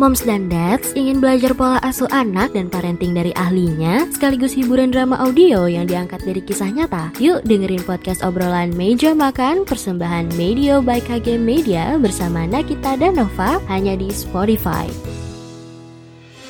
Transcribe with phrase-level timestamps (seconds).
[0.00, 5.20] Moms dan Dads ingin belajar pola asuh anak dan parenting dari ahlinya, sekaligus hiburan drama
[5.20, 7.12] audio yang diangkat dari kisah nyata.
[7.20, 13.60] Yuk dengerin podcast obrolan Meja Makan persembahan Media by KG Media bersama Nakita dan Nova
[13.68, 14.88] hanya di Spotify.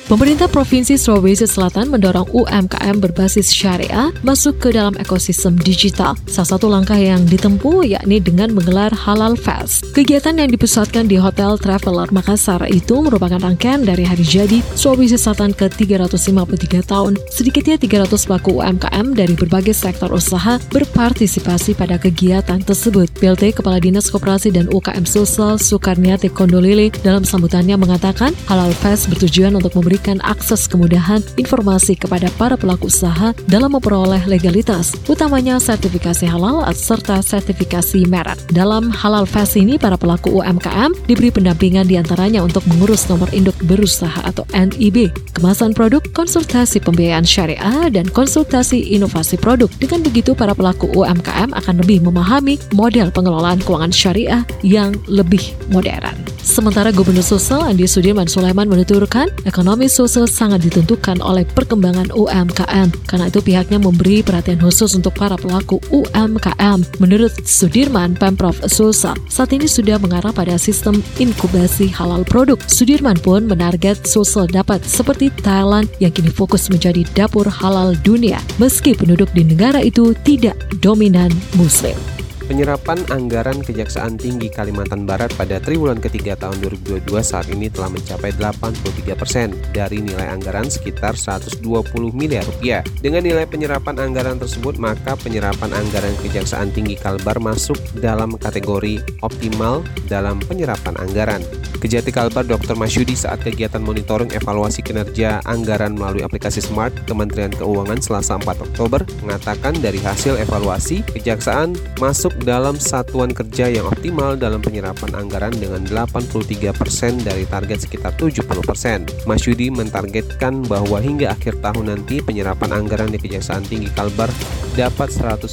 [0.03, 6.19] Pemerintah Provinsi Sulawesi Selatan mendorong UMKM berbasis syariah masuk ke dalam ekosistem digital.
[6.27, 9.95] Salah satu langkah yang ditempuh yakni dengan menggelar Halal Fest.
[9.95, 15.55] Kegiatan yang dipusatkan di Hotel Traveler Makassar itu merupakan rangkaian dari hari jadi Sulawesi Selatan
[15.55, 17.15] ke-353 tahun.
[17.31, 23.07] Sedikitnya 300 pelaku UMKM dari berbagai sektor usaha berpartisipasi pada kegiatan tersebut.
[23.23, 29.55] PLT Kepala Dinas Koperasi dan UKM Sulsel Soekarniati Kondolile dalam sambutannya mengatakan Halal Fest bertujuan
[29.55, 36.25] untuk memberi memberikan akses kemudahan informasi kepada para pelaku usaha dalam memperoleh legalitas, utamanya sertifikasi
[36.25, 38.41] halal serta sertifikasi merek.
[38.49, 43.53] Dalam Halal Fest ini, para pelaku UMKM diberi pendampingan di antaranya untuk mengurus nomor induk
[43.69, 49.69] berusaha atau NIB, kemasan produk, konsultasi pembiayaan syariah, dan konsultasi inovasi produk.
[49.77, 56.17] Dengan begitu, para pelaku UMKM akan lebih memahami model pengelolaan keuangan syariah yang lebih modern.
[56.43, 62.89] Sementara Gubernur Sulsel Andi Sudirman Sulaiman menuturkan, ekonomi Sulsel sangat ditentukan oleh perkembangan UMKM.
[63.05, 66.99] Karena itu pihaknya memberi perhatian khusus untuk para pelaku UMKM.
[67.03, 72.57] Menurut Sudirman, Pemprov Sulsel saat ini sudah mengarah pada sistem inkubasi halal produk.
[72.65, 78.95] Sudirman pun menarget Sulsel dapat seperti Thailand yang kini fokus menjadi dapur halal dunia, meski
[78.95, 81.29] penduduk di negara itu tidak dominan
[81.59, 82.22] Muslim.
[82.43, 88.35] Penyerapan anggaran Kejaksaan Tinggi Kalimantan Barat pada triwulan ketiga tahun 2022 saat ini telah mencapai
[88.35, 91.63] 83 persen dari nilai anggaran sekitar 120
[92.11, 92.83] miliar rupiah.
[92.99, 99.79] Dengan nilai penyerapan anggaran tersebut, maka penyerapan anggaran Kejaksaan Tinggi Kalbar masuk dalam kategori optimal
[100.11, 101.39] dalam penyerapan anggaran.
[101.83, 102.79] Kejati Kalbar Dr.
[102.79, 109.03] Masyudi saat kegiatan monitoring evaluasi kinerja anggaran melalui aplikasi Smart Kementerian Keuangan Selasa 4 Oktober
[109.19, 115.83] mengatakan dari hasil evaluasi, Kejaksaan masuk dalam satuan kerja yang optimal dalam penyerapan anggaran dengan
[115.83, 119.27] 83% dari target sekitar 70%.
[119.27, 124.31] Mas Yudi mentargetkan bahwa hingga akhir tahun nanti penyerapan anggaran di Kejaksaan Tinggi Kalbar
[124.79, 125.51] dapat 100%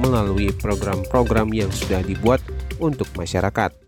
[0.00, 2.40] melalui program-program yang sudah dibuat
[2.80, 3.87] untuk masyarakat.